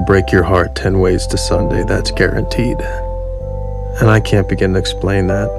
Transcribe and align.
Will 0.00 0.06
break 0.06 0.32
your 0.32 0.44
heart 0.44 0.74
10 0.76 0.98
ways 1.00 1.26
to 1.26 1.36
Sunday, 1.36 1.84
that's 1.84 2.10
guaranteed. 2.10 2.80
And 4.00 4.08
I 4.08 4.18
can't 4.18 4.48
begin 4.48 4.72
to 4.72 4.78
explain 4.78 5.26
that, 5.26 5.50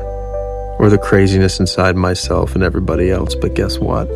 or 0.79 0.89
the 0.89 0.97
craziness 0.97 1.59
inside 1.59 1.95
myself 1.95 2.55
and 2.55 2.63
everybody 2.63 3.11
else, 3.11 3.35
but 3.35 3.53
guess 3.53 3.77
what? 3.77 4.07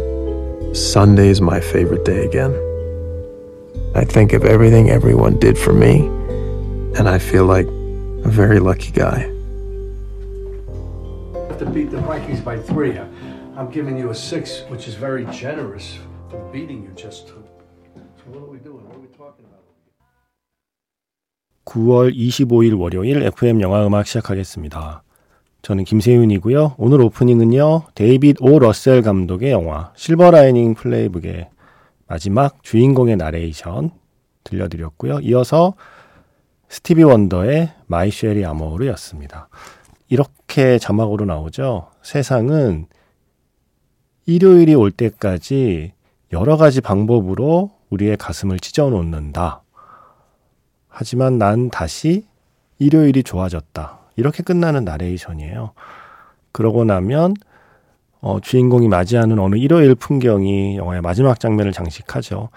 Sunday 0.76 1.28
is 1.28 1.42
my 1.42 1.60
favorite 1.60 2.06
day 2.06 2.26
again. 2.26 2.56
I 3.94 4.04
think 4.04 4.34
of 4.34 4.46
everything 4.46 4.90
everyone 4.90 5.38
did 5.38 5.60
for 5.60 5.74
me, 5.74 6.08
and 6.98 7.08
I 7.08 7.20
feel 7.20 7.46
like 7.46 7.68
a 7.68 8.30
very 8.30 8.60
lucky 8.60 8.90
guy. 8.90 9.32
to 11.60 11.70
beat 11.72 11.92
the 11.92 12.02
Vikings 12.02 12.42
by 12.42 12.58
three. 12.58 12.98
I'm 13.56 13.70
giving 13.70 13.96
you 13.96 14.10
a 14.10 14.16
six, 14.16 14.62
which 14.70 14.88
is 14.88 14.96
very 14.96 15.26
generous 15.26 16.00
for 16.32 16.40
beating 16.52 16.82
you 16.82 16.90
just. 16.96 17.28
So 17.28 17.36
what 18.26 18.42
are 18.42 18.48
we 18.48 18.58
doing? 18.58 18.84
What 18.88 18.96
are 18.96 19.00
we 19.00 19.08
talking 19.08 19.46
about? 19.46 19.55
9월 21.76 22.16
25일 22.16 22.80
월요일 22.80 23.22
FM 23.24 23.60
영화 23.60 23.86
음악 23.86 24.08
시작하겠습니다. 24.08 25.04
저는 25.62 25.84
김세윤이고요. 25.84 26.76
오늘 26.78 27.02
오프닝은요. 27.02 27.88
데이빗 27.96 28.38
오 28.40 28.60
러셀 28.60 29.02
감독의 29.02 29.52
영화 29.52 29.92
Silver 29.98 30.32
Linings 30.32 30.76
Playbook의 30.76 31.50
마지막 32.08 32.64
주인공의 32.64 33.18
나레이션 33.18 33.92
들려드렸고요. 34.46 35.20
이어서 35.24 35.74
스티비 36.70 37.04
원더의 37.04 37.74
My 37.88 38.10
Cherie 38.10 38.46
Amour였습니다. 38.46 39.50
이렇게 40.08 40.78
자막으로 40.78 41.26
나오죠. 41.26 41.90
세상은 42.02 42.86
일요일이 44.26 44.76
올 44.76 44.92
때까지 44.92 45.92
여러 46.32 46.56
가지 46.56 46.80
방법으로 46.80 47.72
우리의 47.90 48.16
가슴을 48.16 48.60
찢어 48.60 48.90
놓는다. 48.90 49.65
하지만 50.98 51.38
난 51.38 51.70
다시 51.70 52.26
일요일이 52.80 53.22
좋아졌다. 53.22 54.00
이렇게 54.16 54.44
끝나는 54.44 54.86
나레이션이에요. 54.86 55.72
그러고 56.54 56.86
나면 56.86 57.34
어, 58.22 58.40
주인공이 58.40 58.88
맞이하는 58.88 59.38
어느 59.40 59.58
일요일 59.58 59.94
풍경이 59.94 60.78
영화의 60.78 61.02
마지막 61.02 61.38
장면을 61.38 61.74
장식하죠. 61.74 62.48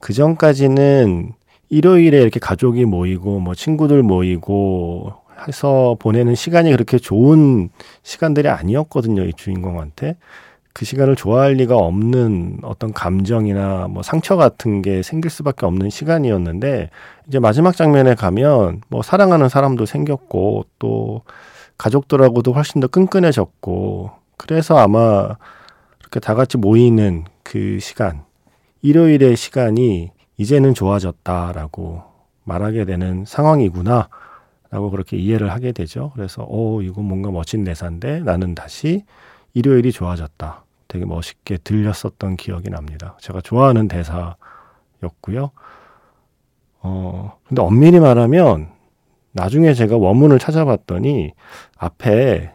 그 0.00 0.12
전까지는 0.12 1.34
일요일에 1.68 2.20
이렇게 2.20 2.40
가족이 2.40 2.84
모이고 2.84 3.38
뭐 3.38 3.54
친구들 3.54 4.02
모이고 4.02 5.12
해서 5.46 5.96
보내는 6.00 6.34
시간이 6.34 6.72
그렇게 6.72 6.98
좋은 6.98 7.70
시간들이 8.02 8.48
아니었거든요. 8.48 9.22
이 9.22 9.32
주인공한테. 9.34 10.16
그 10.74 10.84
시간을 10.84 11.14
좋아할 11.14 11.52
리가 11.52 11.76
없는 11.76 12.58
어떤 12.62 12.92
감정이나 12.92 13.86
뭐 13.88 14.02
상처 14.02 14.36
같은 14.36 14.82
게 14.82 15.04
생길 15.04 15.30
수밖에 15.30 15.66
없는 15.66 15.88
시간이었는데 15.88 16.90
이제 17.28 17.38
마지막 17.38 17.76
장면에 17.76 18.16
가면 18.16 18.82
뭐 18.88 19.00
사랑하는 19.00 19.48
사람도 19.48 19.86
생겼고 19.86 20.66
또 20.80 21.22
가족들하고도 21.78 22.52
훨씬 22.52 22.80
더 22.80 22.88
끈끈해졌고 22.88 24.10
그래서 24.36 24.76
아마 24.76 25.36
이렇게 26.00 26.18
다 26.18 26.34
같이 26.34 26.58
모이는 26.58 27.24
그 27.44 27.78
시간 27.78 28.24
일요일의 28.82 29.36
시간이 29.36 30.10
이제는 30.38 30.74
좋아졌다라고 30.74 32.02
말하게 32.42 32.84
되는 32.84 33.24
상황이구나 33.24 34.08
라고 34.70 34.90
그렇게 34.90 35.16
이해를 35.16 35.52
하게 35.52 35.70
되죠. 35.70 36.10
그래서 36.16 36.44
오 36.48 36.82
이건 36.82 37.04
뭔가 37.04 37.30
멋진 37.30 37.62
대사인데 37.62 38.20
나는 38.20 38.56
다시 38.56 39.04
일요일이 39.52 39.92
좋아졌다. 39.92 40.63
되게 40.94 41.04
멋있게 41.04 41.58
들렸었던 41.64 42.36
기억이 42.36 42.70
납니다. 42.70 43.18
제가 43.20 43.40
좋아하는 43.40 43.88
대사였고요. 43.88 45.50
어, 46.82 47.36
근데 47.48 47.62
엄밀히 47.62 47.98
말하면 47.98 48.68
나중에 49.32 49.74
제가 49.74 49.96
원문을 49.96 50.38
찾아봤더니 50.38 51.32
앞에 51.76 52.52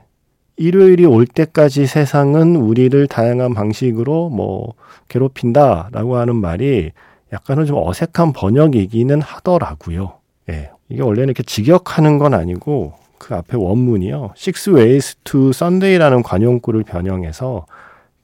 일요일이 0.55 1.05
올 1.05 1.27
때까지 1.27 1.85
세상은 1.85 2.55
우리를 2.55 3.07
다양한 3.07 3.53
방식으로 3.53 4.29
뭐 4.29 4.73
괴롭힌다 5.09 5.89
라고 5.91 6.15
하는 6.15 6.37
말이 6.37 6.91
약간은 7.33 7.65
좀 7.65 7.77
어색한 7.85 8.31
번역이기는 8.31 9.21
하더라고요. 9.21 10.13
예. 10.49 10.71
이게 10.87 11.01
원래는 11.01 11.25
이렇게 11.25 11.43
직역하는 11.43 12.19
건 12.19 12.33
아니고 12.33 12.93
그 13.17 13.35
앞에 13.35 13.57
원문이요. 13.57 14.31
Six 14.37 14.69
Ways 14.69 15.17
to 15.25 15.49
Sunday라는 15.49 16.23
관용구를 16.23 16.83
변형해서 16.83 17.65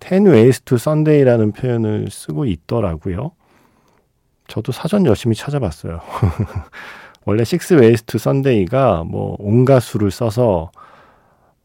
Ten 0.07 0.27
Ways 0.27 0.61
to 0.61 0.75
Sunday라는 0.75 1.51
표현을 1.51 2.09
쓰고 2.11 2.45
있더라고요. 2.45 3.31
저도 4.47 4.71
사전 4.71 5.03
열심히 5.07 5.35
찾아봤어요. 5.35 5.99
원래 7.25 7.41
Six 7.41 7.73
Ways 7.73 8.03
to 8.03 8.17
Sunday가 8.17 9.03
뭐 9.03 9.35
온갖 9.39 9.79
수를 9.79 10.11
써서 10.11 10.69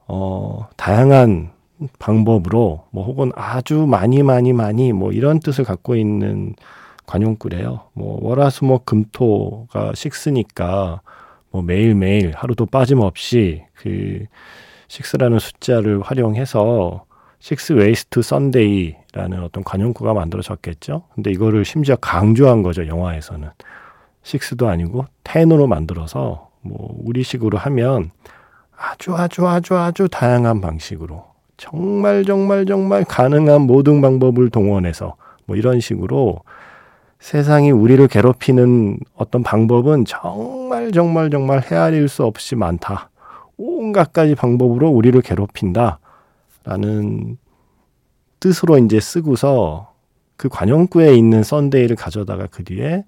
어 0.09 0.67
다양한 0.79 1.51
방법으로 1.99 2.87
뭐 2.91 3.05
혹은 3.05 3.31
아주 3.35 3.87
많이 3.87 4.23
많이 4.23 4.55
많이 4.55 4.95
뭐 4.95 5.13
이런 5.13 5.39
뜻을 5.41 5.65
갖고 5.65 5.95
있는 5.95 6.55
관용구래요. 7.05 7.89
뭐 7.93 8.19
월화수목 8.23 8.87
금토가 8.87 9.93
six니까 9.95 11.03
뭐 11.51 11.61
매일매일 11.61 12.33
하루도 12.35 12.65
빠짐없이 12.67 13.65
그 13.75 14.25
six라는 14.89 15.39
숫자를 15.39 16.01
활용해서 16.01 17.05
six 17.41 17.73
ways 17.73 18.06
to 18.06 18.23
Sunday라는 18.23 19.43
어떤 19.43 19.65
관용구가 19.65 20.15
만들어졌겠죠. 20.15 21.03
근데 21.15 21.31
이거를 21.31 21.65
심지어 21.65 21.97
강조한 21.97 22.63
거죠, 22.63 22.87
영화에서는. 22.87 23.49
six도 24.23 24.69
아니고 24.69 25.07
ten으로 25.25 25.67
만들어서 25.67 26.51
뭐 26.61 26.95
우리식으로 27.05 27.57
하면 27.59 28.11
아주 28.77 29.15
아주 29.15 29.47
아주 29.47 29.77
아주 29.77 30.09
다양한 30.09 30.61
방식으로 30.61 31.25
정말 31.57 32.25
정말 32.25 32.67
정말 32.67 33.05
가능한 33.05 33.63
모든 33.63 34.03
방법을 34.03 34.51
동원해서 34.51 35.17
뭐 35.47 35.57
이런 35.57 35.81
식으로 35.81 36.41
세상이 37.19 37.71
우리를 37.71 38.07
괴롭히는 38.09 38.99
어떤 39.15 39.43
방법은 39.43 40.05
정말 40.05 40.93
정말 40.93 41.31
정말 41.31 41.63
헤아릴 41.63 42.09
수 42.09 42.25
없이 42.25 42.57
많다. 42.57 43.11
온갖 43.57 44.13
가지 44.13 44.35
방법으로 44.35 44.89
우리를 44.89 45.21
괴롭힌다. 45.21 45.99
라는 46.71 47.37
뜻으로 48.39 48.79
이제 48.79 49.01
쓰고서 49.01 49.93
그 50.37 50.49
관용구에 50.49 51.17
있는 51.17 51.43
썬데이를 51.43 51.97
가져다가 51.97 52.47
그 52.47 52.63
뒤에 52.63 53.05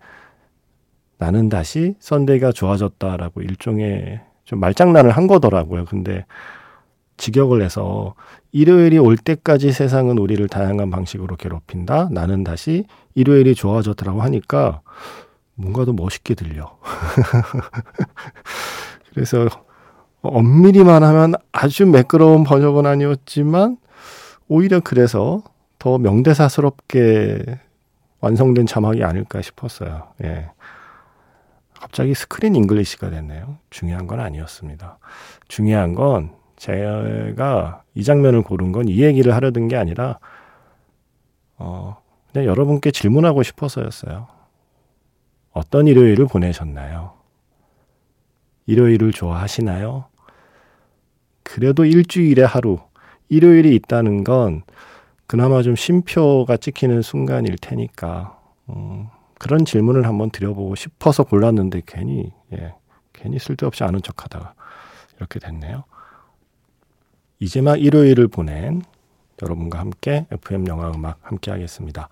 나는 1.17 1.49
다시 1.49 1.95
썬데이가 2.01 2.51
좋아졌다라고 2.51 3.41
일종의 3.41 4.21
좀 4.45 4.59
말장난을 4.59 5.13
한 5.13 5.29
거더라고요. 5.29 5.85
근데 5.85 6.27
직역을 7.19 7.63
해서 7.63 8.17
일요일이 8.51 8.99
올 8.99 9.17
때까지 9.17 9.71
세상은 9.71 10.19
우리를 10.19 10.45
다양한 10.49 10.91
방식으로 10.91 11.37
괴롭힌다. 11.37 12.09
나는 12.11 12.43
다시 12.43 12.85
일요일이 13.15 13.55
좋아졌더라고 13.55 14.23
하니까 14.23 14.81
뭔가 15.55 15.85
더 15.85 15.93
멋있게 15.93 16.35
들려. 16.35 16.77
그래서 19.15 19.47
엄밀히 20.23 21.03
말하면 21.03 21.35
아주 21.53 21.87
매끄러운 21.87 22.45
번역은 22.45 22.87
아니었지만 22.87 23.77
오히려 24.49 24.81
그래서 24.81 25.43
더 25.79 25.99
명대사스럽게 25.99 27.59
완성된 28.21 28.67
자막이 28.67 29.03
아닐까 29.03 29.43
싶었어요. 29.43 30.13
예. 30.25 30.51
갑자기 31.75 32.15
screen 32.15 32.55
English가 32.55 33.11
됐네요. 33.11 33.59
중요한 33.71 34.07
건 34.07 34.21
아니었습니다. 34.21 34.99
중요한 35.49 35.95
건 35.97 36.33
제가 36.57 37.83
이 37.95 38.05
장면을 38.05 38.43
고른 38.43 38.71
건 38.71 38.87
이 38.89 39.03
얘기를 39.03 39.35
하려던 39.35 39.67
게 39.67 39.77
아니라 39.77 40.21
어, 41.59 41.97
그냥 42.33 42.47
여러분께 42.47 42.93
질문하고 42.93 43.43
싶어서였어요. 43.43 44.29
어떤 45.53 45.89
일요일을 45.89 46.27
보내셨나요? 46.29 47.15
일요일을 48.67 49.11
좋아하시나요? 49.13 50.05
그래도 51.43 51.85
일주일에 51.85 52.43
하루, 52.45 52.79
일요일이 53.29 53.75
있다는 53.77 54.25
건 54.25 54.63
그나마 55.27 55.63
좀 55.63 55.75
쉼표가 55.77 56.57
찍히는 56.59 57.03
순간일 57.03 57.57
테니까, 57.61 58.39
음, 58.71 59.07
그런 59.39 59.65
질문을 59.65 60.07
한번 60.07 60.31
드려보고 60.31 60.75
싶어서 60.75 61.25
골랐는데 61.25 61.83
괜히, 61.87 62.33
예, 62.53 62.75
괜히 63.13 63.39
쓸데없이 63.39 63.83
아는 63.85 64.01
척 64.03 64.25
하다가 64.25 64.55
이렇게 65.17 65.39
됐네요. 65.41 65.85
이제 67.41 67.61
막 67.61 67.81
일요일을 67.81 68.29
보낸 68.29 68.83
여러분과 69.43 69.79
함께 69.81 70.27
FM 70.31 70.69
영화 70.69 70.91
음악 70.91 71.19
함께 71.23 71.51
하겠습니다. 71.51 72.09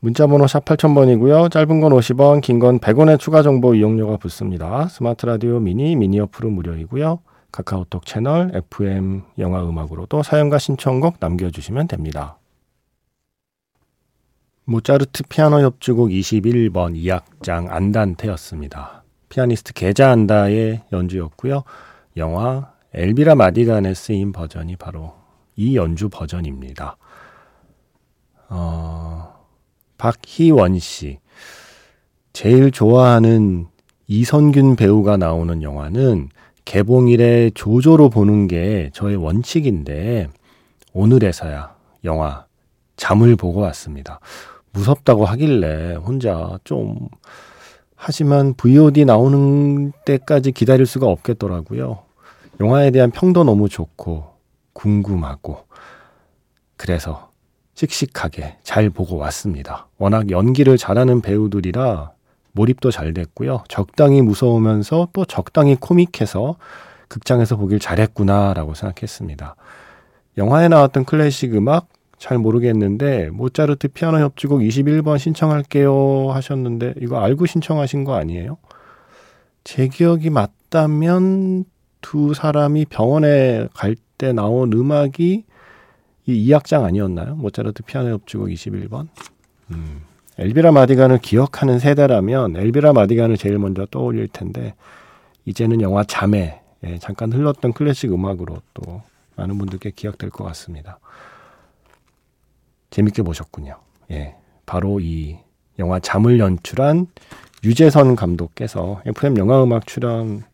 문자번호 0.00 0.46
샵 0.46 0.64
8000번이고요. 0.64 1.50
짧은 1.50 1.80
건 1.80 1.92
50원, 1.92 2.40
긴 2.40 2.58
건 2.58 2.78
100원의 2.80 3.18
추가 3.18 3.42
정보 3.42 3.74
이용료가 3.74 4.16
붙습니다. 4.16 4.88
스마트 4.88 5.26
라디오 5.26 5.60
미니, 5.60 5.94
미니 5.96 6.18
어플은 6.20 6.52
무료이고요. 6.52 7.20
카카오톡 7.56 8.04
채널 8.04 8.50
FM 8.54 9.22
영화 9.38 9.66
음악으로도 9.66 10.22
사연과 10.22 10.58
신청곡 10.58 11.16
남겨주시면 11.20 11.88
됩니다. 11.88 12.36
모차르트 14.64 15.22
피아노 15.30 15.60
협주곡 15.60 16.10
21번 16.10 16.94
2악장 16.94 17.70
안단테였습니다. 17.70 19.04
피아니스트 19.30 19.72
게자 19.72 20.10
안다의 20.10 20.82
연주였고요. 20.92 21.62
영화 22.18 22.72
엘비라 22.92 23.34
마디간에 23.36 23.94
쓰인 23.94 24.32
버전이 24.32 24.76
바로 24.76 25.14
이 25.54 25.76
연주 25.76 26.10
버전입니다. 26.10 26.98
어, 28.50 29.46
박희원 29.96 30.78
씨. 30.78 31.20
제일 32.34 32.70
좋아하는 32.70 33.68
이선균 34.08 34.76
배우가 34.76 35.16
나오는 35.16 35.62
영화는 35.62 36.28
개봉일에 36.66 37.52
조조로 37.54 38.10
보는 38.10 38.48
게 38.48 38.90
저의 38.92 39.16
원칙인데 39.16 40.28
오늘에서야 40.92 41.74
영화 42.04 42.44
잠을 42.96 43.36
보고 43.36 43.60
왔습니다. 43.60 44.20
무섭다고 44.72 45.24
하길래 45.24 45.94
혼자 45.94 46.58
좀 46.64 47.08
하지만 47.94 48.52
VOD 48.54 49.04
나오는 49.06 49.92
때까지 50.04 50.52
기다릴 50.52 50.86
수가 50.86 51.06
없겠더라고요. 51.06 52.02
영화에 52.60 52.90
대한 52.90 53.10
평도 53.10 53.44
너무 53.44 53.68
좋고 53.68 54.34
궁금하고 54.72 55.66
그래서 56.76 57.30
씩씩하게 57.74 58.58
잘 58.64 58.90
보고 58.90 59.16
왔습니다. 59.16 59.86
워낙 59.98 60.30
연기를 60.30 60.76
잘하는 60.76 61.20
배우들이라 61.20 62.15
몰입도 62.56 62.90
잘 62.90 63.14
됐고요. 63.14 63.62
적당히 63.68 64.22
무서우면서 64.22 65.08
또 65.12 65.24
적당히 65.24 65.76
코믹해서 65.76 66.56
극장에서 67.08 67.56
보길 67.56 67.78
잘했구나라고 67.78 68.74
생각했습니다. 68.74 69.54
영화에 70.38 70.66
나왔던 70.68 71.04
클래식 71.04 71.54
음악 71.54 71.88
잘 72.18 72.38
모르겠는데 72.38 73.30
모차르트 73.30 73.88
피아노 73.88 74.18
협주곡 74.18 74.60
21번 74.60 75.18
신청할게요 75.18 76.32
하셨는데 76.32 76.94
이거 77.00 77.20
알고 77.20 77.46
신청하신 77.46 78.02
거 78.02 78.14
아니에요? 78.16 78.56
제 79.62 79.86
기억이 79.86 80.30
맞다면 80.30 81.64
두 82.00 82.34
사람이 82.34 82.86
병원에 82.86 83.68
갈 83.74 83.94
때 84.18 84.32
나온 84.32 84.72
음악이 84.72 85.44
이 86.26 86.48
2악장 86.50 86.84
아니었나요? 86.84 87.36
모차르트 87.36 87.82
피아노 87.84 88.10
협주곡 88.10 88.48
21번. 88.48 89.08
음. 89.70 90.02
엘비라 90.38 90.72
마디간을 90.72 91.18
기억하는 91.18 91.78
세대라면 91.78 92.56
엘비라 92.56 92.92
마디간을 92.92 93.36
제일 93.36 93.58
먼저 93.58 93.86
떠올릴 93.86 94.28
텐데 94.28 94.74
이제는 95.44 95.80
영화 95.80 96.04
잠에 96.04 96.60
예, 96.84 96.98
잠깐 96.98 97.32
흘렀던 97.32 97.72
클래식 97.72 98.12
음악으로 98.12 98.58
또 98.74 99.02
많은 99.36 99.56
분들께 99.58 99.92
기억될 99.92 100.30
것 100.30 100.44
같습니다. 100.44 100.98
재밌게 102.90 103.22
보셨군요. 103.22 103.76
예. 104.10 104.36
바로 104.66 105.00
이 105.00 105.38
영화 105.78 106.00
잠을 106.00 106.38
연출한 106.38 107.06
유재선 107.64 108.16
감독께서 108.16 109.00
FM 109.06 109.38
영화음악 109.38 109.86
출연해서 109.86 110.44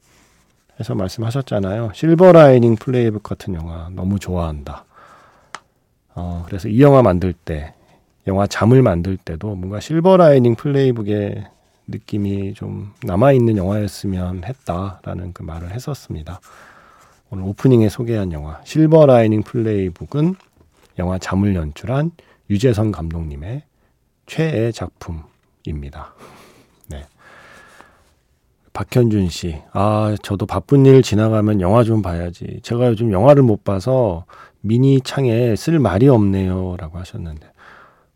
말씀하셨잖아요. 0.94 1.92
실버라이닝 1.94 2.76
플레이북 2.76 3.22
같은 3.22 3.54
영화 3.54 3.88
너무 3.92 4.18
좋아한다. 4.18 4.84
어, 6.14 6.44
그래서 6.46 6.68
이 6.68 6.80
영화 6.82 7.02
만들 7.02 7.32
때, 7.32 7.74
영화 8.26 8.46
잠을 8.46 8.82
만들 8.82 9.16
때도 9.16 9.54
뭔가 9.54 9.80
실버라이닝 9.80 10.54
플레이북의 10.54 11.44
느낌이 11.88 12.54
좀 12.54 12.92
남아있는 13.02 13.56
영화였으면 13.56 14.44
했다라는 14.44 15.32
그 15.32 15.42
말을 15.42 15.72
했었습니다. 15.72 16.40
오늘 17.30 17.44
오프닝에 17.44 17.88
소개한 17.88 18.32
영화 18.32 18.60
실버라이닝 18.64 19.42
플레이북은 19.42 20.36
영화 20.98 21.18
잠을 21.18 21.54
연출한 21.54 22.12
유재선 22.50 22.92
감독님의 22.92 23.62
최애 24.26 24.72
작품입니다. 24.72 26.14
네. 26.88 27.06
박현준 28.72 29.28
씨, 29.30 29.60
아, 29.72 30.14
저도 30.22 30.46
바쁜 30.46 30.86
일 30.86 31.02
지나가면 31.02 31.60
영화 31.60 31.82
좀 31.84 32.02
봐야지. 32.02 32.60
제가 32.62 32.88
요즘 32.88 33.12
영화를 33.12 33.42
못 33.42 33.64
봐서 33.64 34.24
미니 34.60 35.00
창에 35.00 35.56
쓸 35.56 35.78
말이 35.78 36.08
없네요. 36.08 36.76
라고 36.78 36.98
하셨는데. 36.98 37.51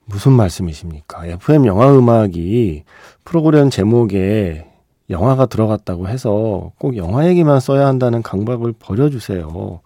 무슨 0.07 0.33
말씀이십니까? 0.33 1.27
FM 1.27 1.67
영화 1.67 1.93
음악이 1.97 2.85
프로그램 3.25 3.71
제목에 3.71 4.71
영화가 5.11 5.47
들어갔다고 5.47 6.09
해서 6.09 6.73
꼭 6.79 6.97
영화 6.97 7.27
얘기만 7.29 7.61
써야 7.61 7.87
한다는 7.87 8.23
강박을 8.23 8.75
버려주세요. 8.79 9.81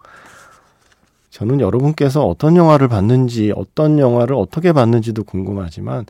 저는 1.31 1.59
여러분께서 1.59 2.25
어떤 2.25 2.55
영화를 2.55 2.87
봤는지, 2.87 3.51
어떤 3.55 3.97
영화를 3.99 4.35
어떻게 4.35 4.73
봤는지도 4.73 5.23
궁금하지만, 5.23 6.05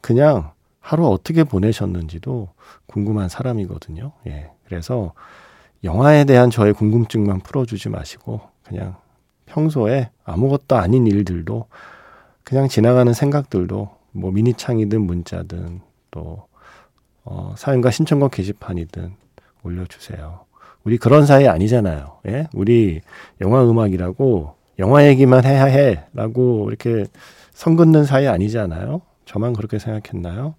그냥 0.00 0.50
하루 0.80 1.08
어떻게 1.08 1.44
보내셨는지도 1.44 2.48
궁금한 2.86 3.28
사람이거든요. 3.28 4.12
예. 4.26 4.50
그래서 4.66 5.12
영화에 5.84 6.24
대한 6.24 6.50
저의 6.50 6.74
궁금증만 6.74 7.40
풀어주지 7.40 7.88
마시고, 7.88 8.40
그냥 8.64 8.96
평소에 9.46 10.10
아무것도 10.24 10.76
아닌 10.76 11.06
일들도, 11.06 11.66
그냥 12.44 12.68
지나가는 12.68 13.12
생각들도, 13.12 13.90
뭐 14.12 14.30
미니창이든 14.30 15.00
문자든, 15.00 15.80
또, 16.10 16.46
어, 17.24 17.54
사연과 17.56 17.90
신청곡 17.90 18.32
게시판이든 18.32 19.14
올려주세요. 19.62 20.44
우리 20.84 20.98
그런 20.98 21.24
사이 21.24 21.48
아니잖아요. 21.48 22.18
예? 22.28 22.46
우리 22.52 23.00
영화 23.40 23.64
음악이라고 23.64 24.54
영화 24.78 25.06
얘기만 25.06 25.44
해야 25.44 25.64
해. 25.64 26.04
라고 26.12 26.68
이렇게 26.68 27.06
선 27.54 27.76
긋는 27.76 28.04
사이 28.04 28.28
아니잖아요. 28.28 29.00
저만 29.24 29.54
그렇게 29.54 29.78
생각했나요? 29.78 30.54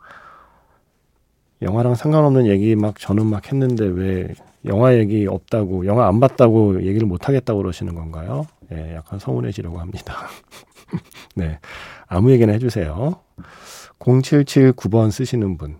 영화랑 1.61 1.93
상관없는 1.95 2.47
얘기 2.47 2.75
막 2.75 2.97
저는 2.97 3.25
막 3.27 3.47
했는데 3.51 3.85
왜 3.85 4.33
영화 4.65 4.95
얘기 4.95 5.27
없다고, 5.27 5.85
영화 5.85 6.07
안 6.07 6.19
봤다고 6.19 6.83
얘기를 6.83 7.07
못 7.07 7.27
하겠다고 7.27 7.61
그러시는 7.61 7.93
건가요? 7.93 8.47
예, 8.71 8.95
약간 8.95 9.19
서운해지려고 9.19 9.79
합니다. 9.79 10.27
네. 11.35 11.59
아무 12.07 12.31
얘기나 12.31 12.53
해주세요. 12.53 13.19
0779번 13.99 15.11
쓰시는 15.11 15.57
분. 15.57 15.79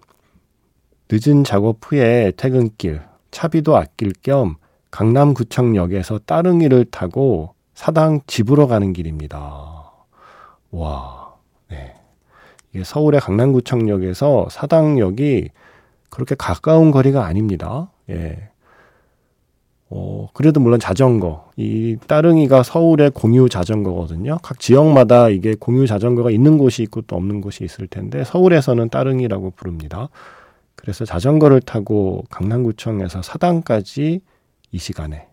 늦은 1.10 1.44
작업 1.44 1.80
후에 1.84 2.32
퇴근길, 2.36 3.02
차비도 3.32 3.76
아낄 3.78 4.14
겸 4.24 4.56
강남구청역에서 4.92 6.20
따릉이를 6.26 6.86
타고 6.86 7.54
사당 7.74 8.22
집으로 8.28 8.68
가는 8.68 8.94
길입니다. 8.94 9.92
와, 10.72 11.36
네. 11.70 11.96
이게 12.74 12.84
서울의 12.84 13.20
강남구청역에서 13.20 14.48
사당역이 14.50 15.50
그렇게 16.10 16.36
가까운 16.36 16.92
거리가 16.92 17.26
아닙니다. 17.26 17.92
예. 18.10 18.50
어, 19.90 20.28
그래도 20.34 20.60
물론 20.60 20.80
자전거. 20.80 21.50
이 21.58 21.98
따릉이가 22.08 22.64
서울의 22.64 23.12
공유 23.12 23.50
자전거거든요. 23.50 24.40
각 24.42 24.60
지역마다 24.60 25.30
이게 25.30 25.56
공유 25.56 25.86
자전거가 25.86 26.32
있는 26.32 26.58
곳이 26.58 26.84
있고 26.84 27.02
또 27.04 27.16
없는 27.16 27.42
곳이 27.42 27.64
있을 27.64 27.88
텐데 27.88 28.24
서울에서는 28.24 28.90
따릉이라고 28.90 29.52
부릅니다. 29.52 30.10
그래서 30.76 31.06
자전거를 31.06 31.62
타고 31.62 32.24
강남구청에서 32.30 33.22
사당까지 33.22 34.22
이 34.72 34.78
시간에 34.78 35.28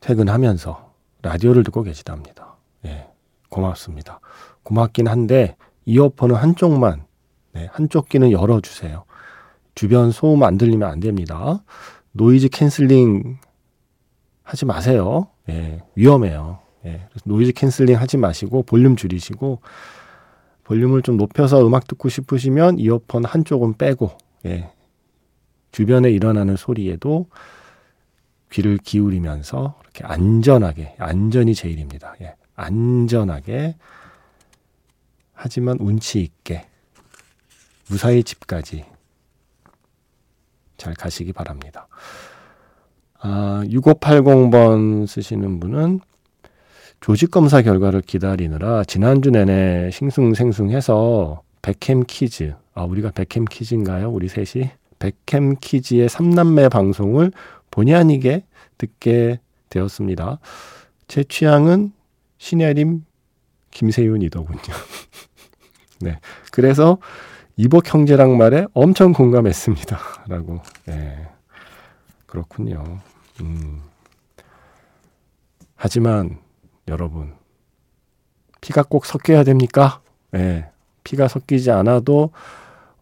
퇴근하면서 0.00 0.92
라디오를 1.22 1.64
듣고 1.64 1.82
계시답니다. 1.82 2.56
예, 2.86 3.06
고맙습니다. 3.48 4.20
고맙긴 4.62 5.08
한데 5.08 5.56
이어폰은 5.86 6.36
한쪽만 6.36 7.04
네, 7.52 7.68
한쪽 7.72 8.08
귀는 8.08 8.32
열어 8.32 8.60
주세요. 8.60 9.04
주변 9.74 10.10
소음 10.10 10.42
안 10.42 10.58
들리면 10.58 10.88
안 10.88 11.00
됩니다. 11.00 11.62
noise 12.12 12.48
cancelling 12.48 13.38
하지 14.44 14.64
마세요. 14.66 15.28
예, 15.48 15.82
위험해요. 15.96 16.60
예, 16.84 17.08
noise 17.24 17.52
cancelling 17.52 17.98
하지 17.98 18.16
마시고 18.18 18.62
볼륨 18.62 18.94
줄이시고 18.94 19.60
볼륨을 20.62 21.02
좀 21.02 21.16
높여서 21.16 21.66
음악 21.66 21.88
듣고 21.88 22.08
싶으시면 22.08 22.78
이어폰 22.78 23.24
한쪽은 23.24 23.74
빼고 23.74 24.16
예, 24.46 24.70
주변에 25.72 26.10
일어나는 26.10 26.56
소리에도 26.56 27.26
귀를 28.50 28.78
기울이면서 28.78 29.80
이렇게 29.82 30.04
안전하게, 30.04 30.94
안전이 30.98 31.54
제일입니다. 31.54 32.14
예, 32.20 32.36
안전하게, 32.54 33.74
하지만 35.32 35.78
운치 35.80 36.20
있게, 36.20 36.68
무사히 37.88 38.22
집까지 38.22 38.84
잘 40.76 40.94
가시기 40.94 41.32
바랍니다. 41.32 41.88
아, 43.26 43.62
6580번 43.64 45.06
쓰시는 45.06 45.58
분은 45.58 46.00
조직검사 47.00 47.62
결과를 47.62 48.02
기다리느라 48.02 48.84
지난주 48.84 49.30
내내 49.30 49.90
싱숭생숭해서 49.90 51.42
배캠 51.62 52.04
kids, 52.06 52.54
아, 52.74 52.84
우리가 52.84 53.12
배캠 53.12 53.46
kids인가요? 53.46 54.10
우리 54.10 54.28
셋이? 54.28 54.70
배캠 54.98 55.56
kids의 55.56 56.10
3남매 56.10 56.70
방송을 56.70 57.32
본의 57.70 57.94
아니게 57.94 58.44
듣게 58.76 59.40
되었습니다. 59.70 60.38
제 61.08 61.24
취향은 61.24 61.92
신혜림, 62.36 63.06
김세윤이더군요. 63.70 64.60
네. 66.00 66.18
그래서 66.52 66.98
이복 67.56 67.92
형제랑 67.92 68.36
말에 68.36 68.66
엄청 68.74 69.14
공감했습니다. 69.14 69.98
라고. 70.28 70.60
예. 70.88 71.26
그렇군요. 72.26 73.00
음. 73.40 73.82
하지만 75.76 76.38
여러분 76.88 77.32
피가 78.60 78.84
꼭 78.84 79.04
섞여야 79.06 79.44
됩니까? 79.44 80.00
예. 80.34 80.66
피가 81.04 81.28
섞이지 81.28 81.70
않아도 81.70 82.30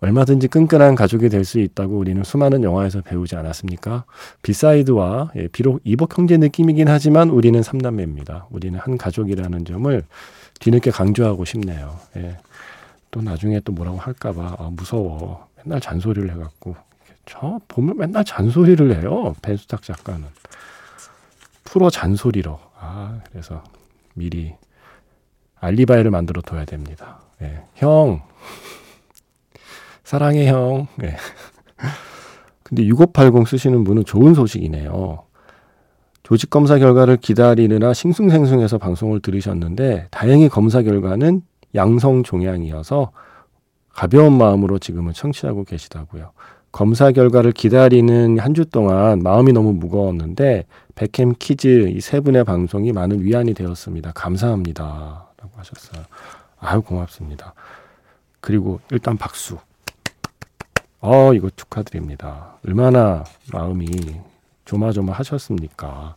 얼마든지 0.01 0.49
끈끈한 0.49 0.97
가족이 0.97 1.29
될 1.29 1.45
수 1.45 1.61
있다고 1.61 1.97
우리는 1.97 2.25
수많은 2.25 2.65
영화에서 2.65 3.03
배우지 3.03 3.37
않았습니까? 3.37 4.05
비사이드와 4.43 5.31
예, 5.37 5.47
비록 5.49 5.81
이복 5.85 6.19
형제 6.19 6.37
느낌이긴 6.37 6.89
하지만 6.89 7.31
우리는 7.31 7.63
삼남매입니다. 7.63 8.47
우리는 8.51 8.77
한 8.81 8.99
가족이라는 8.99 9.65
점을 9.65 10.03
뒤늦게 10.59 10.91
강조하고 10.91 11.45
싶네요. 11.45 11.97
예. 12.17 12.39
또 13.13 13.23
나중에 13.23 13.61
또 13.61 13.73
뭐라고 13.73 13.99
할까봐 13.99 14.57
아, 14.59 14.71
무서워. 14.73 15.47
맨날 15.63 15.81
잔소리를 15.81 16.29
해갖고 16.33 16.75
저 17.33 17.59
보면 17.67 17.97
맨날 17.97 18.25
잔소리를 18.25 18.95
해요. 18.95 19.35
벤수탁 19.41 19.83
작가는 19.83 20.23
프로 21.65 21.89
잔소리로. 21.89 22.61
아 22.79 23.21
그래서 23.31 23.65
미리 24.13 24.55
알리바이를 25.59 26.11
만들어 26.11 26.43
둬야 26.43 26.67
됩니다. 26.67 27.21
예. 27.41 27.65
형 27.75 28.21
사랑해 30.05 30.47
형. 30.47 30.89
예. 31.03 31.17
근데 32.63 32.85
6580 32.85 33.49
쓰시는 33.49 33.83
분은 33.85 34.05
좋은 34.05 34.35
소식이네요. 34.35 35.25
조직 36.23 36.51
검사 36.51 36.79
결과를 36.79 37.17
기다리느라 37.17 37.95
싱숭생숭해서 37.95 38.77
방송을 38.77 39.21
들으셨는데 39.21 40.09
다행히 40.11 40.51
검사 40.51 40.83
결과는 40.83 41.41
양성 41.75 42.25
종양이어서 42.25 43.11
가벼운 43.89 44.37
마음으로 44.37 44.79
지금은 44.79 45.15
청취하고 45.15 45.65
계시다고요. 45.65 46.33
검사 46.73 47.13
결과를 47.13 47.53
기다리는 47.53 48.39
한 48.39 48.55
주 48.55 48.65
동안 48.67 49.23
마음이 49.23 49.53
너무 49.53 49.73
무거웠는데 49.73 50.65
백햄 50.95 51.35
키즈 51.39 51.89
이 51.91 52.01
세 52.01 52.21
분의 52.21 52.45
방송이 52.45 52.93
많은 52.93 53.21
위안이 53.23 53.55
되었습니다. 53.55 54.13
감사합니다. 54.15 55.27
라고 55.39 55.51
하셨어요. 55.57 56.03
아유 56.61 56.81
고맙습니다. 56.83 57.55
그리고 58.41 58.81
일단 58.91 59.17
박수. 59.17 59.59
어 61.01 61.35
이거 61.35 61.51
축하드립니다. 61.55 62.57
얼마나 62.67 63.25
마음이 63.53 63.87
조마조마 64.65 65.13
하셨습니까? 65.13 66.15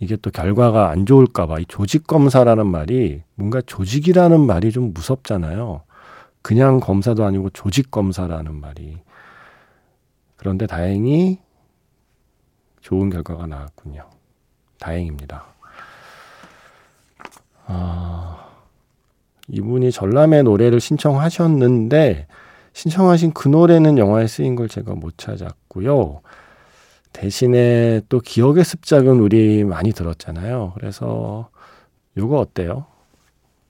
이게 0.00 0.16
또 0.16 0.30
결과가 0.30 0.90
안 0.90 1.06
좋을까봐 1.06 1.60
이 1.60 1.64
조직 1.66 2.06
검사라는 2.06 2.66
말이 2.66 3.22
뭔가 3.34 3.60
조직이라는 3.64 4.40
말이 4.40 4.70
좀 4.70 4.92
무섭잖아요. 4.92 5.82
그냥 6.42 6.78
검사도 6.80 7.24
아니고 7.24 7.50
조직 7.50 7.90
검사라는 7.90 8.54
말이. 8.60 8.98
그런데 10.44 10.66
다행히 10.66 11.38
좋은 12.82 13.08
결과가 13.08 13.46
나왔군요. 13.46 14.10
다행입니다. 14.78 15.46
아, 17.64 18.50
이분이 19.48 19.90
전람의 19.90 20.42
노래를 20.42 20.80
신청하셨는데 20.80 22.26
신청하신 22.74 23.32
그 23.32 23.48
노래는 23.48 23.96
영화에 23.96 24.26
쓰인 24.26 24.54
걸 24.54 24.68
제가 24.68 24.94
못 24.94 25.16
찾았고요. 25.16 26.20
대신에 27.14 28.02
또 28.10 28.20
기억의 28.20 28.64
습작은 28.64 29.20
우리 29.20 29.64
많이 29.64 29.92
들었잖아요. 29.92 30.72
그래서 30.74 31.48
요거 32.18 32.38
어때요? 32.38 32.84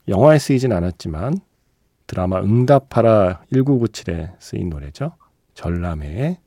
영화에 0.09 0.41
쓰이진 0.41 0.73
않았지만 0.73 1.39
드라마 2.09 2.41
응답하라 2.41 3.43
1997에 3.53 4.33
쓰인 4.41 4.71
노래죠. 4.71 5.13
전람회의 5.55 6.39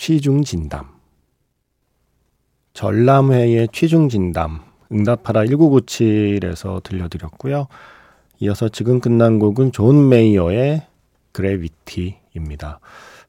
취중진담. 0.00 0.86
전람회의 2.72 3.68
취중진담. 3.70 4.60
응답하라 4.90 5.44
1997에서 5.44 6.82
들려드렸고요. 6.82 7.66
이어서 8.38 8.70
지금 8.70 9.00
끝난 9.00 9.38
곡은 9.38 9.72
존 9.72 10.08
메이어의 10.08 10.86
Gravity입니다. 11.32 12.80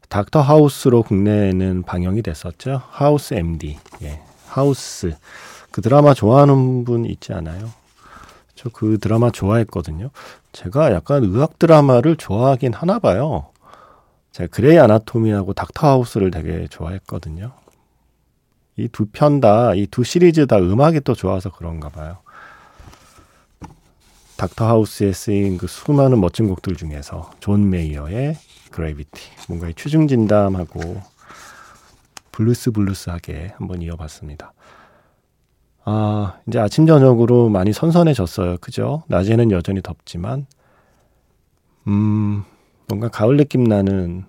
닥터 0.07 0.39
하우스로 0.39 1.03
국내에는 1.03 1.83
방영이 1.83 2.21
됐었죠. 2.21 2.81
하우스 2.87 3.33
MD. 3.33 3.77
예. 4.03 4.21
하우스. 4.47 5.13
그 5.71 5.81
드라마 5.81 6.13
좋아하는 6.13 6.85
분 6.85 7.03
있지 7.03 7.33
않아요? 7.33 7.69
저 8.55 8.69
그 8.69 8.97
드라마 8.97 9.29
좋아했거든요. 9.29 10.09
제가 10.53 10.93
약간 10.93 11.25
의학 11.25 11.59
드라마를 11.59 12.15
좋아하긴 12.15 12.71
하나 12.73 12.97
봐요. 12.99 13.50
제가 14.31 14.47
그레이 14.51 14.77
아나토미하고 14.79 15.53
닥터 15.53 15.87
하우스를 15.87 16.31
되게 16.31 16.67
좋아했거든요. 16.67 17.51
이 18.77 18.87
두 18.87 19.05
편 19.11 19.41
다, 19.41 19.73
이 19.75 19.85
두 19.87 20.03
시리즈 20.03 20.47
다 20.47 20.57
음악이 20.57 21.01
또 21.01 21.13
좋아서 21.13 21.51
그런가 21.51 21.89
봐요. 21.89 22.17
닥터 24.37 24.65
하우스에 24.65 25.11
쓰인 25.11 25.57
그 25.57 25.67
수많은 25.67 26.19
멋진 26.19 26.47
곡들 26.47 26.75
중에서 26.75 27.31
존 27.39 27.69
메이어의 27.69 28.37
Gravity 28.71 29.21
뭔가 29.49 29.67
이 29.69 29.73
취중진담하고 29.75 31.01
블루스 32.31 32.71
블루스하게 32.71 33.53
한번 33.57 33.81
이어봤습니다. 33.83 34.53
아 35.83 36.39
이제 36.47 36.57
아침 36.59 36.87
저녁으로 36.87 37.49
많이 37.49 37.73
선선해졌어요. 37.73 38.57
그죠? 38.61 39.03
낮에는 39.09 39.51
여전히 39.51 39.81
덥지만 39.81 40.47
음 41.87 42.43
뭔가 42.91 43.07
가을 43.07 43.37
느낌 43.37 43.63
나는 43.63 44.25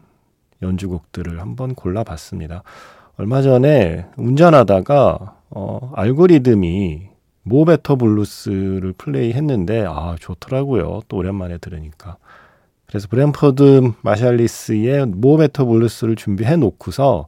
연주곡들을 0.63 1.41
한번 1.41 1.75
골라봤습니다. 1.75 2.63
얼마 3.17 3.43
전에 3.43 4.07
운전하다가 4.17 5.37
어, 5.51 5.93
알고리즘이 5.97 7.09
Mo' 7.43 7.61
Better 7.61 7.97
Blues를 7.97 8.93
플레이했는데 8.97 9.85
아 9.89 10.15
좋더라고요. 10.21 11.01
또 11.09 11.17
오랜만에 11.17 11.59
들으니까. 11.59 12.19
그래서 12.87 13.09
브랜퍼드 13.09 13.95
마샬리스의 14.03 15.07
Mo' 15.07 15.26
Better 15.26 15.65
Blues를 15.65 16.15
준비해 16.15 16.55
놓고서 16.55 17.27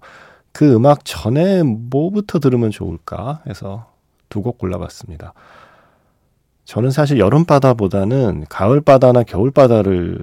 그 0.52 0.72
음악 0.72 1.04
전에 1.04 1.64
뭐부터 1.64 2.38
들으면 2.38 2.70
좋을까 2.70 3.42
해서 3.48 3.90
두 4.28 4.40
곡 4.40 4.58
골라봤습니다. 4.58 5.34
저는 6.64 6.90
사실 6.90 7.18
여름바다보다는 7.18 8.46
가을바다나 8.48 9.24
겨울바다를 9.24 10.20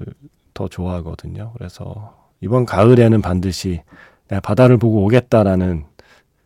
더 0.54 0.68
좋아하거든요. 0.68 1.52
그래서 1.58 2.16
이번 2.42 2.66
가을에는 2.66 3.22
반드시 3.22 3.82
내가 4.28 4.42
바다를 4.42 4.78
보고 4.78 5.04
오겠다라는 5.06 5.86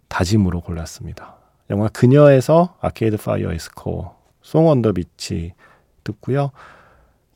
다짐으로 0.08 0.62
골랐습니다. 0.62 1.36
영화 1.70 1.88
그녀에서 1.88 2.76
아케이드 2.82 3.18
파이어의 3.18 3.52
곡, 3.52 4.12
Song 4.42 4.70
on 4.70 4.79
the 4.79 4.94
Beach 4.94 5.54
듣고요. 6.04 6.52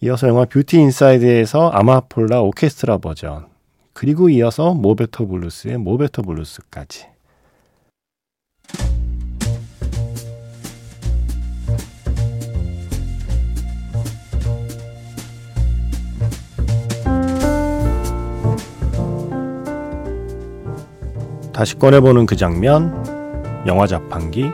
이어서 0.02 0.28
영화 0.28 0.46
뷰티 0.46 0.78
인사이드에서 0.80 1.70
아마폴라 1.70 2.42
오케스트라 2.42 3.00
버전, 3.00 3.48
그리고 3.94 4.30
이어서 4.30 4.74
모베터 4.74 5.26
블루스의 5.26 5.78
모베터 5.78 6.22
블루스까지. 6.22 7.08
다시 21.60 21.78
꺼내보는 21.78 22.26
그 22.26 22.38
장면, 22.38 23.04
영화 23.68 23.86
자판기, 23.86 24.50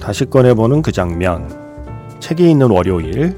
다시 0.00 0.24
꺼내보는 0.24 0.82
그 0.82 0.90
장면. 0.90 1.48
책이 2.18 2.50
있는 2.50 2.68
월요일. 2.68 3.36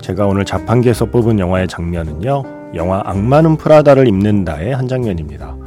제가 0.00 0.26
오늘 0.26 0.44
자판기에서 0.44 1.04
뽑은 1.04 1.38
영화의 1.38 1.68
장면은요. 1.68 2.42
영화 2.74 3.00
악마는 3.04 3.58
프라다를 3.58 4.08
입는다의 4.08 4.74
한 4.74 4.88
장면입니다. 4.88 5.59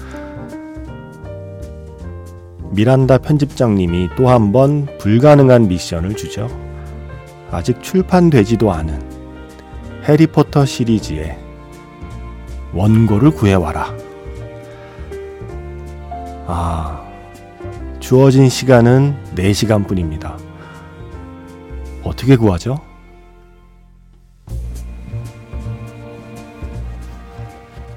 미란다 2.74 3.20
편집장님이 3.20 4.10
또 4.18 4.28
한 4.30 4.52
번 4.52 4.88
불가능한 4.98 5.68
미션을 5.68 6.16
주죠. 6.16 6.48
아직 7.52 7.82
출판되지도 7.84 8.72
않은 8.72 9.00
해리포터 10.08 10.66
시리즈의 10.66 11.38
원고를 12.74 13.32
구해와라. 13.32 13.96
아, 16.48 17.08
주어진 18.00 18.50
시간은 18.50 19.16
4시간 19.36 19.88
뿐입니다. 19.88 20.38
어떻게 22.04 22.36
구하죠? 22.36 22.82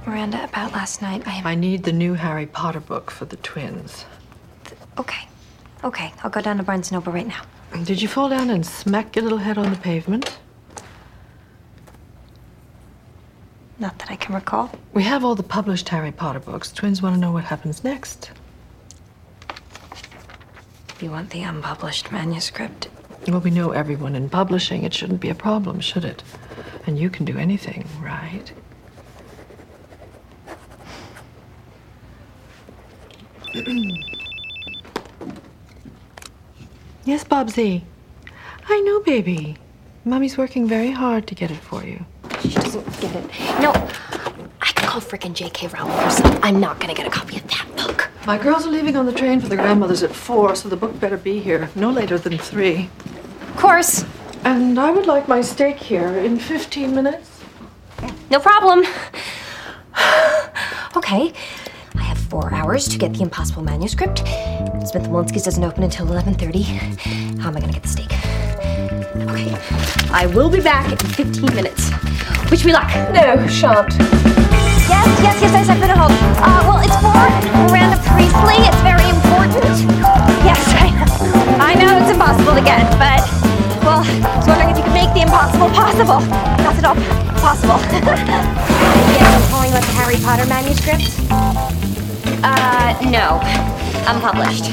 Miranda, 0.07 0.45
about 0.45 0.73
last 0.73 1.03
night, 1.03 1.27
I 1.27 1.39
am. 1.39 1.47
I 1.47 1.55
need 1.57 1.83
the 1.83 1.93
new 1.93 2.15
Harry 2.15 2.47
Potter 2.47 2.81
book 2.81 3.11
for 3.11 3.25
the 3.27 3.37
twins. 3.43 4.05
Okay. 4.99 5.29
Okay, 5.85 6.13
I'll 6.23 6.31
go 6.31 6.41
down 6.41 6.57
to 6.57 6.63
Barnes 6.63 6.91
& 6.91 6.93
Noble 6.93 7.13
right 7.13 7.27
now. 7.27 7.43
Did 7.85 8.01
you 8.01 8.09
fall 8.09 8.29
down 8.29 8.51
and 8.51 8.65
smack 8.65 9.15
your 9.15 9.23
little 9.23 9.39
head 9.39 9.59
on 9.59 9.71
the 9.71 9.77
pavement? 9.77 10.39
Not 13.79 13.99
that 13.99 14.11
I 14.11 14.17
can 14.17 14.35
recall. 14.35 14.71
We 14.95 15.03
have 15.03 15.25
all 15.25 15.35
the 15.35 15.43
published 15.43 15.89
Harry 15.91 16.13
Potter 16.13 16.41
books. 16.41 16.73
Twins 16.73 17.03
want 17.03 17.15
to 17.15 17.21
know 17.21 17.31
what 17.31 17.45
happens 17.45 17.85
next. 17.85 18.31
You 21.01 21.11
want 21.11 21.29
the 21.29 21.43
unpublished 21.43 22.11
manuscript? 22.11 22.89
Well, 23.29 23.41
we 23.41 23.51
know 23.51 23.73
everyone 23.73 24.17
in 24.17 24.31
publishing. 24.31 24.83
It 24.85 24.95
shouldn't 24.95 25.21
be 25.21 25.29
a 25.29 25.35
problem, 25.35 25.81
should 25.81 26.07
it? 26.07 26.23
And 26.87 26.99
you 26.99 27.11
can 27.11 27.27
do 27.27 27.37
anything, 27.37 27.87
right? 28.01 28.51
Yes, 37.07 37.25
Bobsy. 37.25 37.83
I 38.69 38.81
know, 38.81 39.01
baby. 39.01 39.57
Mommy's 40.05 40.37
working 40.37 40.69
very 40.69 40.91
hard 40.91 41.27
to 41.29 41.35
get 41.35 41.51
it 41.51 41.57
for 41.57 41.83
you. 41.83 42.05
She 42.43 42.51
doesn't 42.51 42.85
get 43.01 43.17
it. 43.17 43.25
No, 43.61 43.73
I 44.61 44.73
could 44.73 44.89
call 44.89 45.01
frickin' 45.01 45.35
J.K. 45.35 45.69
Rowling 45.69 45.97
herself. 45.99 46.39
I'm 46.43 46.61
not 46.61 46.79
gonna 46.79 46.95
get 46.95 47.07
a 47.07 47.11
copy 47.11 47.39
of 47.39 47.47
that 47.49 47.67
book. 47.77 48.11
My 48.27 48.37
girls 48.37 48.67
are 48.67 48.71
leaving 48.71 48.97
on 48.97 49.07
the 49.07 49.13
train 49.13 49.41
for 49.41 49.49
the 49.49 49.57
grandmother's 49.57 50.03
at 50.03 50.15
four, 50.15 50.55
so 50.55 50.69
the 50.69 50.77
book 50.77 50.99
better 51.01 51.17
be 51.17 51.41
here 51.41 51.71
no 51.75 51.91
later 51.91 52.19
than 52.19 52.37
three. 52.39 52.91
Of 53.41 53.57
course. 53.57 54.05
And 54.45 54.79
I 54.79 54.91
would 54.91 55.07
like 55.07 55.29
my 55.29 55.41
steak 55.41 55.77
here 55.77 56.09
in 56.19 56.39
15 56.39 56.95
minutes. 56.95 57.41
No 58.31 58.39
problem. 58.39 58.81
okay. 60.97 61.33
I 61.95 62.03
have 62.03 62.19
four 62.19 62.53
hours 62.53 62.87
to 62.89 62.99
get 62.99 63.15
the 63.15 63.23
impossible 63.23 63.63
manuscript. 63.63 64.23
Smith 64.87 65.09
Wolinski's 65.09 65.43
doesn't 65.43 65.65
open 65.65 65.83
until 65.83 66.07
11.30. 66.07 66.63
How 67.41 67.49
am 67.49 67.57
I 67.57 67.61
gonna 67.61 67.73
get 67.73 67.83
the 67.83 67.89
steak? 67.89 68.13
Okay. 69.27 69.51
I 70.15 70.31
will 70.33 70.49
be 70.49 70.61
back 70.61 70.87
in 70.93 70.99
15 70.99 71.55
minutes. 71.57 71.91
Wish 72.51 72.65
me 72.65 72.73
luck. 72.73 72.87
No, 73.11 73.35
shan't. 73.51 73.91
Yes, 74.87 75.11
yes, 75.19 75.43
yes, 75.43 75.53
yes, 75.53 75.69
I've 75.69 75.81
been 75.81 75.91
at 75.91 75.99
home. 75.99 76.15
Uh, 76.39 76.63
well, 76.71 76.79
it's 76.87 76.95
for 77.03 77.19
Miranda 77.67 77.99
Priestley. 78.07 78.63
It's 78.63 78.79
very 78.87 79.03
important. 79.11 79.75
Yes, 80.47 80.63
I 80.79 80.95
know. 80.95 81.11
I 81.59 81.75
know 81.75 81.99
it's 81.99 82.11
impossible 82.15 82.55
to 82.55 82.63
get, 82.63 82.87
but, 82.95 83.27
well, 83.83 84.07
I 84.07 84.37
was 84.39 84.47
wondering 84.47 84.71
if 84.71 84.79
you 84.79 84.85
could 84.87 84.95
make 84.95 85.11
the 85.19 85.27
impossible 85.27 85.67
possible. 85.75 86.23
How's 86.63 86.79
it 86.79 86.87
all 86.87 86.95
possible? 87.43 87.83
yes, 87.91 89.35
I'm 89.35 89.51
calling 89.51 89.71
about 89.75 89.83
the 89.83 89.95
Harry 89.99 90.17
Potter 90.23 90.47
manuscript. 90.47 91.11
Uh, 92.47 92.95
no. 93.11 93.43
Unpublished. 94.07 94.71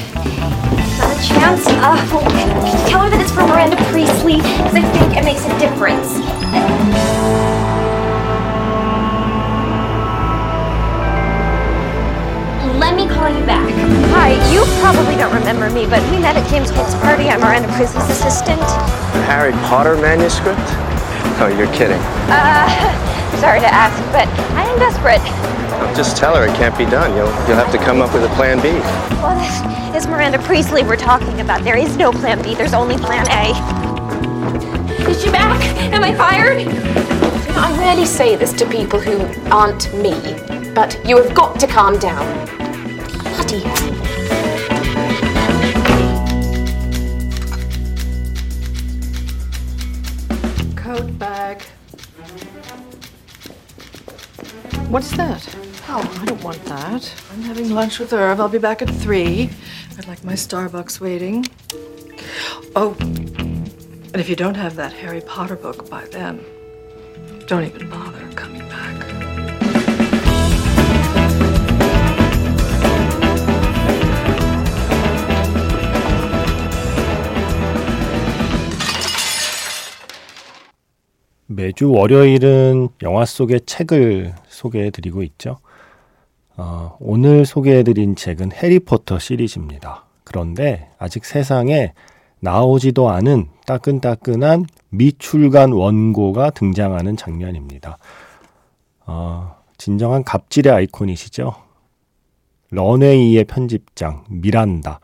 Not 1.00 1.10
a 1.10 1.28
chance. 1.28 1.66
Uh, 1.66 1.98
well, 2.14 2.22
can 2.30 2.66
you 2.68 2.88
tell 2.88 3.02
her 3.02 3.10
that 3.10 3.20
it's 3.20 3.32
for 3.32 3.42
Miranda 3.42 3.76
Priestley? 3.90 4.38
Because 4.38 4.76
I 4.76 4.86
think 4.94 5.18
it 5.18 5.26
makes 5.26 5.42
a 5.46 5.54
difference. 5.58 6.22
Let 12.78 12.94
me 12.96 13.08
call 13.10 13.30
you 13.34 13.44
back. 13.50 13.66
Hi, 14.14 14.38
you 14.54 14.62
probably 14.86 15.16
don't 15.16 15.34
remember 15.34 15.70
me, 15.72 15.88
but 15.88 16.04
we 16.12 16.20
met 16.20 16.38
at 16.38 16.48
James 16.50 16.70
Holt's 16.70 16.94
party. 16.96 17.28
I'm 17.30 17.42
Miranda 17.42 17.74
Priestley's 17.74 18.10
assistant. 18.10 18.62
The 18.62 19.24
Harry 19.26 19.54
Potter 19.66 19.96
manuscript? 19.98 20.62
Oh, 21.42 21.50
you're 21.58 21.74
kidding. 21.74 22.02
Uh, 22.30 22.70
sorry 23.42 23.62
to 23.62 23.72
ask, 23.74 23.98
but 24.14 24.30
I 24.54 24.70
am 24.70 24.78
desperate. 24.78 25.53
Just 25.96 26.18
tell 26.18 26.36
her 26.36 26.46
it 26.46 26.56
can't 26.56 26.76
be 26.78 26.86
done. 26.86 27.12
You'll, 27.16 27.28
you'll 27.48 27.58
have 27.58 27.72
to 27.72 27.78
come 27.78 28.02
up 28.02 28.14
with 28.14 28.24
a 28.24 28.30
plan 28.36 28.60
B. 28.62 28.72
Well, 29.22 29.38
this 29.38 30.04
is 30.04 30.08
Miranda 30.08 30.40
Priestley 30.40 30.84
we're 30.84 30.96
talking 30.96 31.40
about. 31.40 31.64
There 31.64 31.78
is 31.78 31.96
no 31.98 32.12
plan 32.12 32.42
B, 32.42 32.56
there's 32.56 32.74
only 32.74 32.98
plan 32.98 33.28
A. 33.30 33.54
Is 35.10 35.22
she 35.22 35.30
back? 35.30 35.62
Am 35.94 36.04
I 36.04 36.16
fired? 36.16 36.68
I 37.56 37.78
rarely 37.78 38.06
say 38.06 38.36
this 38.36 38.52
to 38.54 38.66
people 38.66 39.00
who 39.00 39.22
aren't 39.52 39.94
me, 39.94 40.14
but 40.74 41.00
you 41.06 41.18
have 41.22 41.36
got 41.36 41.60
to 41.60 41.68
calm 41.68 42.00
down. 42.00 42.26
Bloody 43.36 43.60
hell. 43.60 43.92
Coat 50.76 51.20
bag. 51.20 51.62
What's 54.90 55.12
that? 55.18 55.63
Oh, 55.93 56.19
I 56.21 56.25
don't 56.27 56.43
want 56.43 56.63
that. 56.67 57.15
I'm 57.33 57.43
having 57.43 57.71
lunch 57.71 57.99
with 57.99 58.13
Irv. 58.13 58.41
I'll 58.41 58.49
be 58.49 58.59
back 58.59 58.83
at 58.83 58.91
three. 58.91 59.51
I'd 59.97 60.07
like 60.07 60.23
my 60.25 60.35
Starbucks 60.35 61.01
waiting. 61.01 61.47
Oh, 62.77 62.97
and 63.01 64.17
if 64.17 64.29
you 64.29 64.37
don't 64.37 64.57
have 64.57 64.77
that 64.77 64.93
Harry 64.93 65.21
Potter 65.21 65.57
book 65.57 65.89
by 65.91 66.05
then, 66.07 66.45
don't 67.47 67.65
even 67.65 67.89
bother 67.89 68.29
coming 68.35 68.69
back. 68.69 68.95
매주 81.47 81.91
월요일은 81.91 82.89
영화 83.03 83.25
속의 83.25 83.63
책을 83.65 84.35
소개해 84.49 84.91
드리고 84.91 85.23
있죠. 85.23 85.59
어, 86.56 86.98
오늘 87.00 87.46
소개해 87.46 87.84
드린 87.84 88.16
책은 88.16 88.52
해리포터 88.52 89.20
시리즈입니다. 89.20 90.06
그런데 90.24 90.90
아직 91.00 91.26
세상에 91.26 91.94
나오지도 92.40 93.10
않은 93.10 93.48
따끈따끈한 93.66 94.66
미출간 94.90 95.72
원고가 95.72 96.52
등장하는 96.52 97.18
장면입니다. 97.18 97.98
어, 99.06 99.56
진정한 99.78 100.24
갑질의 100.24 100.72
아이콘이시죠. 100.72 101.56
런웨이의 102.72 103.46
편집장 103.46 104.26
미란다. 104.30 105.00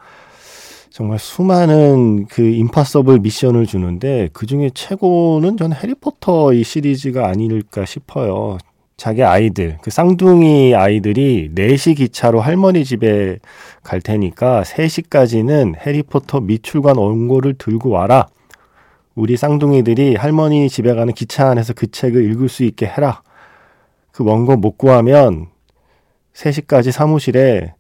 정말 0.89 1.17
수많은 1.17 2.25
그 2.25 2.41
임파서블 2.41 3.19
미션을 3.19 3.65
주는데 3.65 4.29
그 4.33 4.45
중에 4.45 4.69
최고는 4.73 5.55
전 5.55 5.71
해리포터 5.71 6.53
이 6.53 6.63
시리즈가 6.63 7.27
아닐까 7.27 7.85
싶어요. 7.85 8.57
자기 8.99 9.23
아이들, 9.23 9.77
그 9.81 9.91
쌍둥이 9.91 10.75
아이들이 10.75 11.49
4시 11.55 11.95
기차로 11.95 12.41
할머니 12.41 12.83
집에 12.83 13.39
갈 13.81 14.01
테니까 14.01 14.63
3시까지는 14.63 15.79
해리포터 15.79 16.41
미출간 16.41 16.97
원고를 16.97 17.53
들고 17.57 17.91
와라. 17.91 18.27
우리 19.15 19.37
쌍둥이들이 19.37 20.17
할머니 20.17 20.67
집에 20.69 20.93
가는 20.93 21.13
기차 21.13 21.49
안에서 21.49 21.71
그 21.71 21.89
책을 21.89 22.29
읽을 22.29 22.49
수 22.49 22.65
있게 22.65 22.87
해라. 22.87 23.21
그 24.11 24.25
원고 24.25 24.57
못 24.57 24.77
구하면 24.77 25.47
3시까지 26.33 26.91
사무실에 26.91 27.73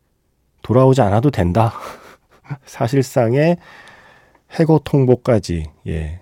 돌아오지 0.61 1.01
않아도 1.01 1.31
된다. 1.31 1.73
사실상의 2.63 3.57
해고 4.57 4.79
통보까지, 4.79 5.65
예. 5.85 6.21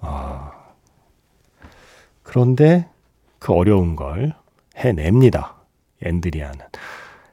아. 0.00 0.50
그런데 2.24 2.88
그 3.38 3.52
어려운 3.52 3.96
걸 3.96 4.34
해냅니다. 4.76 5.54
앤드리아는. 6.02 6.60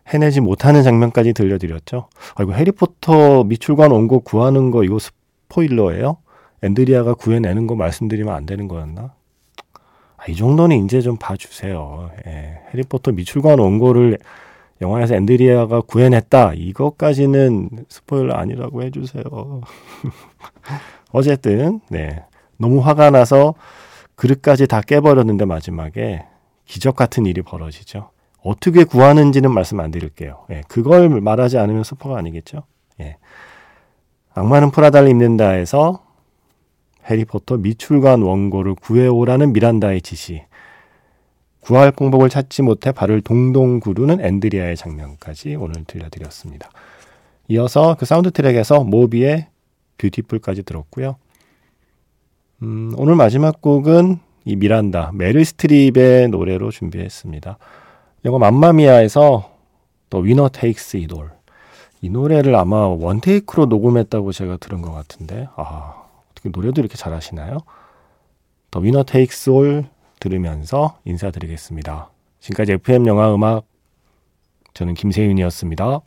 해내지 0.08 0.42
못하는 0.42 0.84
장면까지 0.84 1.34
들려드렸죠. 1.34 2.08
아, 2.36 2.44
이거 2.44 2.54
해리포터 2.54 3.46
미출관 3.46 3.92
원고 3.92 4.20
구하는 4.20 4.72
거 4.72 4.84
이거 4.84 5.00
스포일러예요? 5.00 6.18
앤드리아가 6.62 7.14
구해내는 7.14 7.68
거 7.68 7.76
말씀드리면 7.76 8.34
안 8.34 8.46
되는 8.46 8.68
거였나? 8.68 9.14
아, 10.18 10.26
이 10.28 10.36
정도는 10.36 10.86
이제 10.86 11.02
좀 11.02 11.18
봐주세요. 11.18 12.12
예. 12.28 12.62
해리포터 12.74 13.12
미출관 13.12 13.60
원고를 13.60 14.18
영화에서 14.82 15.16
앤드리아가 15.16 15.82
구해냈다. 15.82 16.54
이것까지는 16.56 17.70
스포일러 17.90 18.34
아니라고 18.36 18.84
해주세요. 18.84 19.24
어쨌든, 21.12 21.82
네. 21.90 22.24
너무 22.58 22.80
화가 22.80 23.10
나서 23.10 23.56
그릇까지 24.16 24.68
다 24.68 24.82
깨버렸는데 24.82 25.46
마지막에 25.46 26.26
기적 26.66 26.96
같은 26.96 27.26
일이 27.26 27.42
벌어지죠. 27.42 28.12
어떻게 28.42 28.84
구하는지는 28.84 29.52
말씀 29.52 29.80
안 29.80 29.92
드릴게요. 29.92 30.46
예, 30.52 30.64
그걸 30.68 31.10
말하지 31.10 31.58
않으면 31.58 31.84
스포가 31.84 32.18
아니겠죠. 32.18 32.64
예. 33.00 33.18
악마는 34.34 34.72
프라다를 34.72 35.10
입는다에서 35.10 36.04
해리포터 37.10 37.58
미출간 37.58 38.22
원고를 38.22 38.76
구해오라는 38.76 39.54
미란다의 39.54 40.02
지시. 40.02 40.44
구할 41.62 41.92
방법을 41.92 42.30
찾지 42.30 42.62
못해 42.62 42.92
발을 42.92 43.22
동동 43.22 43.80
구르는 43.80 44.20
앤드리아의 44.20 44.76
장면까지 44.76 45.56
오늘 45.56 45.86
들려드렸습니다. 45.86 46.70
이어서 47.48 47.96
그 47.98 48.06
사운드 48.06 48.32
트랙에서 48.32 48.84
모비의 48.84 49.48
Beautiful까지 49.98 50.64
들었고요. 50.64 51.16
음, 52.62 52.94
오늘 52.98 53.16
마지막 53.16 53.62
곡은 53.62 54.20
이 54.46 54.56
미란다 54.56 55.12
메릴 55.14 55.46
스트립의 55.46 56.30
노래로 56.30 56.72
준비했습니다. 56.72 57.58
영화 58.26 58.40
맘마미아에서 58.40 59.52
더 60.10 60.20
위너 60.20 60.50
테이크스 60.50 60.98
이돌 60.98 61.32
이 62.02 62.10
노래를 62.10 62.56
아마 62.56 62.88
원 62.88 63.22
테이크로 63.22 63.66
녹음했다고 63.66 64.32
제가 64.32 64.58
들은 64.58 64.82
것 64.82 64.92
같은데 64.92 65.48
아 65.56 66.04
어떻게 66.32 66.50
노래도 66.50 66.82
이렇게 66.82 66.96
잘하시나요? 66.96 67.58
더 68.72 68.80
위너 68.80 69.04
테이크스 69.04 69.50
올 69.50 69.86
들으면서 70.20 70.98
인사드리겠습니다. 71.06 72.10
지금까지 72.40 72.74
FM 72.74 73.08
영화 73.08 73.34
음악 73.34 73.66
저는 74.74 74.94
김세윤이었습니다. 74.94 76.02